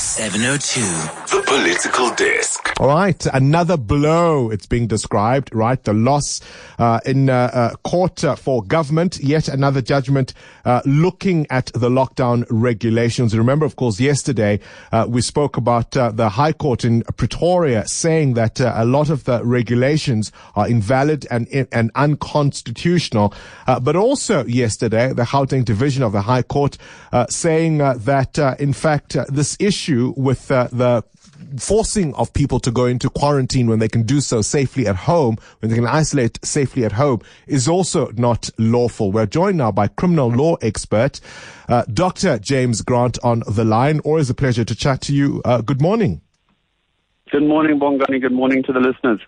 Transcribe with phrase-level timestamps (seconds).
[0.00, 1.39] 702.
[1.50, 2.74] Political Desk.
[2.78, 4.50] All right, another blow.
[4.50, 5.82] It's being described, right?
[5.82, 6.40] The loss
[6.78, 9.18] uh, in uh, uh, court uh, for government.
[9.18, 10.32] Yet another judgment
[10.64, 13.36] uh, looking at the lockdown regulations.
[13.36, 14.60] Remember, of course, yesterday
[14.92, 19.44] uh, we spoke about the High Court in Pretoria saying that a lot of the
[19.44, 23.34] regulations are invalid and and unconstitutional.
[23.66, 26.78] but also yesterday, the Gauteng Division of the High Court
[27.28, 31.02] saying that, in fact, this issue with the
[31.58, 35.36] forcing of people to go into quarantine when they can do so safely at home,
[35.60, 39.12] when they can isolate safely at home, is also not lawful.
[39.12, 41.20] We're joined now by criminal law expert,
[41.68, 42.38] uh, Dr.
[42.38, 44.00] James Grant on the line.
[44.00, 45.40] Always a pleasure to chat to you.
[45.44, 46.20] Uh, good morning.
[47.30, 48.20] Good morning, Bongani.
[48.20, 49.20] Good morning to the listeners.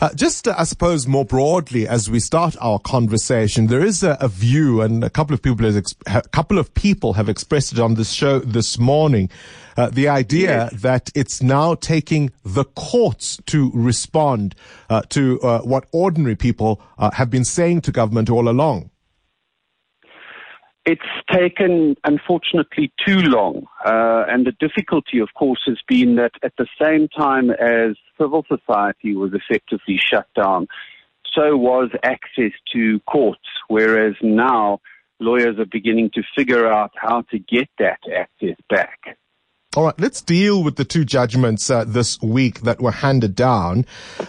[0.00, 4.16] Uh, just, uh, I suppose, more broadly, as we start our conversation, there is a,
[4.20, 7.78] a view, and a couple of people, has, a couple of people have expressed it
[7.78, 9.30] on this show this morning.
[9.76, 10.82] Uh, the idea yes.
[10.82, 14.54] that it's now taking the courts to respond
[14.90, 18.90] uh, to uh, what ordinary people uh, have been saying to government all along.
[20.84, 23.66] It's taken, unfortunately, too long.
[23.84, 28.44] Uh, and the difficulty, of course, has been that at the same time as civil
[28.48, 30.66] society was effectively shut down,
[31.32, 34.80] so was access to courts, whereas now
[35.20, 39.16] lawyers are beginning to figure out how to get that access back.
[39.74, 43.86] All right, let's deal with the two judgments uh, this week that were handed down.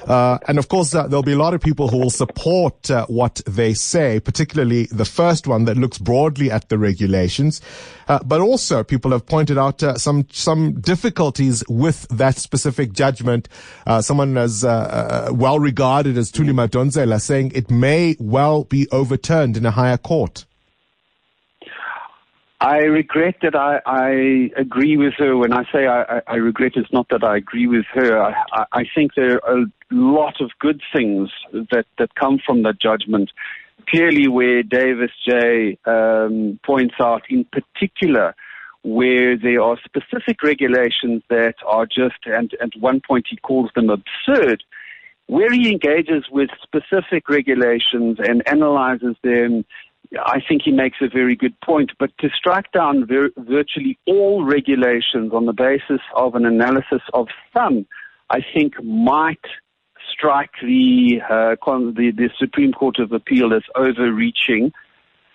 [0.07, 3.05] Uh, and of course, uh, there'll be a lot of people who will support uh,
[3.07, 7.59] what they say, particularly the first one that looks broadly at the regulations.
[8.07, 13.49] Uh, but also, people have pointed out uh, some some difficulties with that specific judgment.
[13.99, 19.71] someone as well regarded as Thuli Madonsela saying it may well be overturned in a
[19.71, 20.45] higher court.
[22.63, 25.35] I regret that I, I agree with her.
[25.35, 28.23] When I say I, I regret, it's not that I agree with her.
[28.23, 32.79] I, I think there are a lot of good things that, that come from that
[32.79, 33.31] judgment.
[33.89, 38.33] Clearly, where Davis J um, points out, in particular,
[38.83, 43.89] where there are specific regulations that are just, and at one point he calls them
[43.89, 44.63] absurd,
[45.27, 49.65] where he engages with specific regulations and analyzes them
[50.19, 51.91] I think he makes a very good point.
[51.99, 57.27] But to strike down vir- virtually all regulations on the basis of an analysis of
[57.55, 57.85] some,
[58.29, 59.43] I think might
[60.11, 64.71] strike the, uh, the, the Supreme Court of Appeal as overreaching.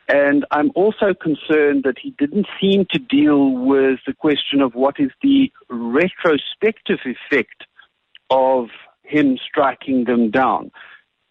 [0.08, 4.96] And I'm also concerned that he didn't seem to deal with the question of what
[4.98, 7.64] is the retrospective effect
[8.30, 8.68] of
[9.02, 10.70] him striking them down.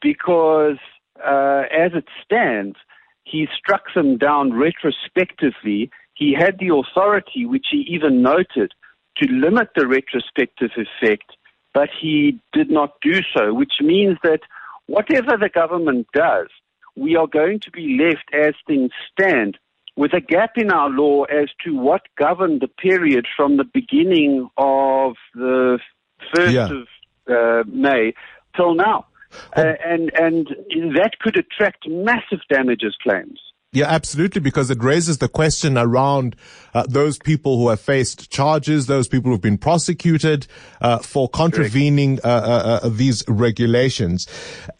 [0.01, 0.77] Because
[1.25, 2.77] uh, as it stands,
[3.29, 5.89] he struck them down retrospectively.
[6.13, 8.71] He had the authority, which he even noted,
[9.17, 11.31] to limit the retrospective effect,
[11.73, 14.41] but he did not do so, which means that
[14.85, 16.47] whatever the government does,
[16.95, 19.57] we are going to be left as things stand
[19.95, 24.47] with a gap in our law as to what governed the period from the beginning
[24.57, 25.79] of the
[26.35, 26.69] 1st yeah.
[26.71, 26.87] of
[27.29, 28.13] uh, May
[28.55, 29.05] till now.
[29.55, 30.47] Uh, and and
[30.95, 33.39] that could attract massive damages claims.
[33.73, 36.37] Yeah, absolutely, because it raises the question around
[36.73, 40.47] uh, those people who have faced charges, those people who've been prosecuted
[40.79, 44.25] uh, for contravening uh, uh, uh, these regulations.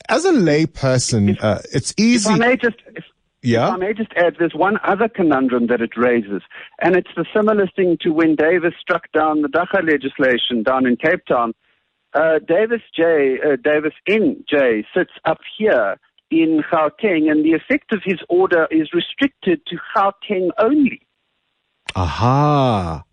[0.08, 1.38] As a layperson,
[1.74, 2.30] it's easy.
[2.30, 3.04] If I may just, if,
[3.44, 3.68] yeah.
[3.68, 6.42] If I may just add, there's one other conundrum that it raises,
[6.82, 10.96] and it's the similar thing to when Davis struck down the Dagga legislation down in
[10.96, 11.54] Cape Town
[12.14, 15.98] uh, Davis J, uh, Davis N J sits up here
[16.30, 21.02] in Gauteng, and the effect of his order is restricted to Gauteng only.
[21.96, 23.04] Aha.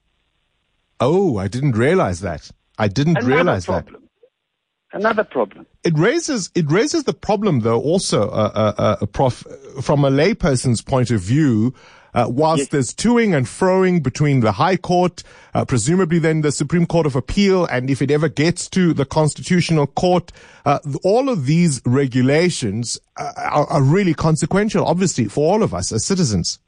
[1.00, 2.50] Oh, I didn't realize that.
[2.78, 4.03] I didn't Another realize problem.
[4.03, 5.00] that.
[5.00, 5.66] Another problem.
[5.83, 7.81] It raises it raises the problem, though.
[7.81, 9.44] Also, uh, uh, uh, prof,
[9.83, 11.75] from a layperson's point of view,
[12.14, 12.69] uh, whilst yes.
[12.69, 17.16] there's toing and froing between the High Court, uh, presumably then the Supreme Court of
[17.16, 20.33] Appeal, and if it ever gets to the Constitutional Court,
[20.65, 25.92] uh, all of these regulations uh, are, are really consequential, obviously, for all of us
[25.92, 26.59] as citizens.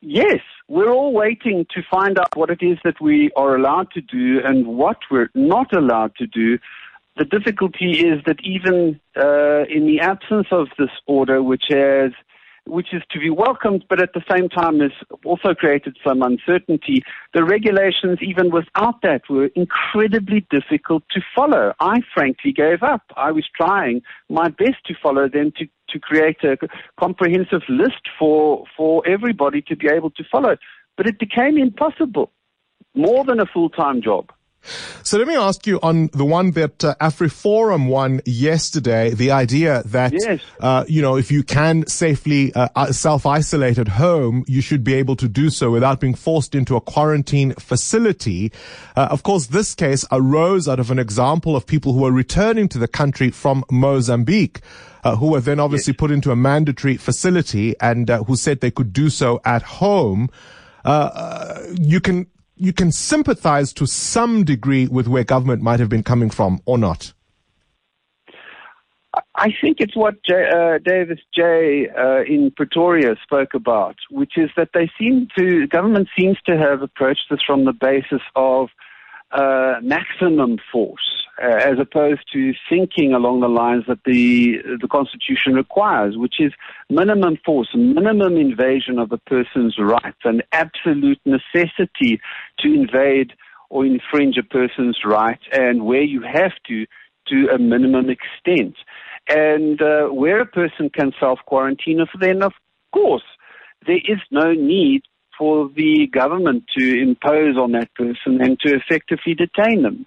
[0.00, 4.00] Yes, we're all waiting to find out what it is that we are allowed to
[4.00, 6.58] do and what we're not allowed to do.
[7.16, 12.10] The difficulty is that even uh, in the absence of this order, which has
[12.66, 14.92] which is to be welcomed, but at the same time has
[15.24, 17.02] also created some uncertainty.
[17.34, 21.74] The regulations, even without that, were incredibly difficult to follow.
[21.80, 23.02] I frankly gave up.
[23.16, 26.56] I was trying my best to follow them to, to create a
[26.98, 30.56] comprehensive list for, for everybody to be able to follow.
[30.96, 32.30] but it became impossible.
[32.94, 34.30] More than a full time job.
[35.02, 39.82] So let me ask you on the one that uh, AfriForum won yesterday, the idea
[39.86, 40.40] that, yes.
[40.60, 44.94] uh, you know, if you can safely uh, uh self-isolate at home, you should be
[44.94, 48.52] able to do so without being forced into a quarantine facility.
[48.96, 52.68] Uh, of course, this case arose out of an example of people who were returning
[52.68, 54.60] to the country from Mozambique.
[55.02, 55.98] Uh, who were then obviously yes.
[55.98, 60.30] put into a mandatory facility and uh, who said they could do so at home.
[60.82, 66.02] Uh, you can you can sympathize to some degree with where government might have been
[66.02, 67.12] coming from or not?
[69.36, 74.50] I think it's what J, uh, Davis J uh, in Pretoria spoke about, which is
[74.56, 78.70] that they seem to, government seems to have approached this from the basis of
[79.82, 86.16] maximum force uh, as opposed to thinking along the lines that the the Constitution requires,
[86.16, 86.52] which is
[86.88, 92.20] minimum force, minimum invasion of a person's rights, an absolute necessity
[92.60, 93.32] to invade
[93.70, 96.86] or infringe a person's rights, and where you have to,
[97.26, 98.76] to a minimum extent.
[99.28, 102.52] And uh, where a person can self quarantine, then of
[102.92, 103.24] course
[103.86, 105.02] there is no need
[105.38, 110.06] for the government to impose on that person and to effectively detain them.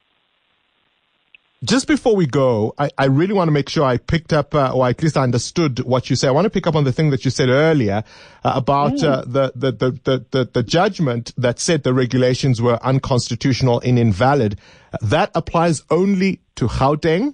[1.64, 4.72] Just before we go, I, I really want to make sure I picked up, uh,
[4.74, 6.28] or at least I understood what you said.
[6.28, 8.04] I want to pick up on the thing that you said earlier
[8.44, 13.80] uh, about uh, the, the, the, the, the judgment that said the regulations were unconstitutional
[13.80, 14.60] and invalid.
[15.02, 17.34] That applies only to Gauteng?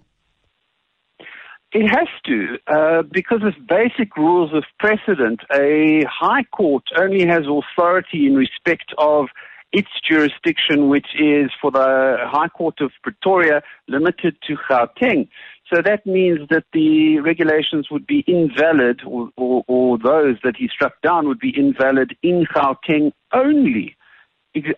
[1.74, 5.40] It has to, uh, because of basic rules of precedent.
[5.52, 9.25] A high court only has authority in respect of
[9.72, 15.28] its jurisdiction, which is for the High Court of Pretoria, limited to Gauteng.
[15.74, 20.68] So that means that the regulations would be invalid, or, or, or those that he
[20.68, 23.96] struck down would be invalid in Gauteng only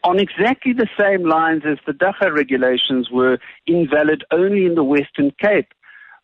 [0.05, 3.37] on exactly the same lines as the Dagga regulations were
[3.67, 5.73] invalid only in the Western Cape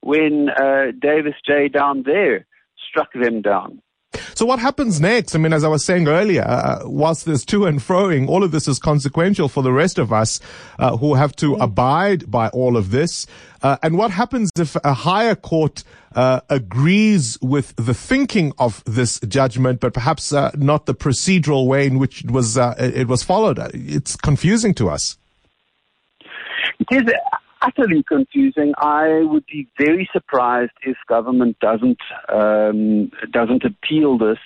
[0.01, 2.45] when uh, Davis J down there
[2.89, 3.81] struck them down.
[4.33, 5.35] So what happens next?
[5.35, 8.51] I mean, as I was saying earlier, uh, whilst there's to and froing, all of
[8.51, 10.41] this is consequential for the rest of us
[10.79, 11.63] uh, who have to mm.
[11.63, 13.25] abide by all of this.
[13.61, 15.83] Uh, and what happens if a higher court
[16.13, 21.87] uh, agrees with the thinking of this judgment, but perhaps uh, not the procedural way
[21.87, 23.59] in which it was uh, it was followed?
[23.73, 25.17] It's confusing to us.
[26.79, 27.13] It is
[27.61, 28.73] utterly confusing.
[28.77, 31.99] I would be very surprised if government doesn't
[32.29, 34.39] um, doesn't appeal this.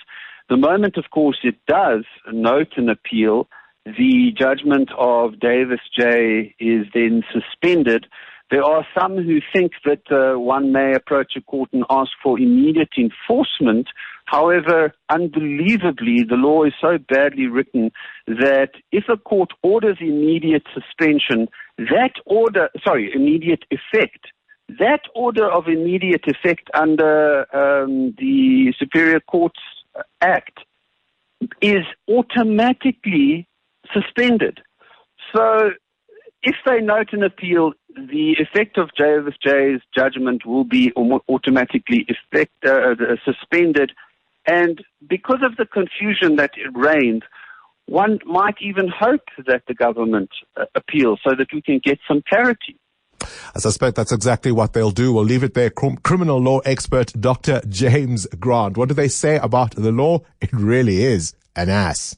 [0.48, 3.48] The moment, of course, it does note an appeal,
[3.84, 8.06] the judgment of Davis J is then suspended.
[8.50, 12.38] There are some who think that uh, one may approach a court and ask for
[12.38, 13.88] immediate enforcement.
[14.26, 17.92] However, unbelievably, the law is so badly written
[18.26, 24.26] that if a court orders immediate suspension, that order, sorry, immediate effect,
[24.80, 29.60] that order of immediate effect under um, the Superior Courts
[30.20, 30.58] Act
[31.60, 33.46] is automatically
[33.92, 34.60] suspended.
[35.34, 35.70] So
[36.42, 40.92] if they note an appeal, the effect of Davis J's judgment will be
[41.28, 43.92] automatically effect, uh, uh, suspended.
[44.46, 47.24] And because of the confusion that it reigned,
[47.86, 52.22] one might even hope that the government uh, appeals so that we can get some
[52.28, 52.78] clarity.
[53.54, 55.12] I suspect that's exactly what they'll do.
[55.12, 55.70] We'll leave it there.
[55.70, 57.62] criminal law expert Dr.
[57.68, 58.76] James Grant.
[58.76, 60.20] What do they say about the law?
[60.40, 62.16] It really is an ass.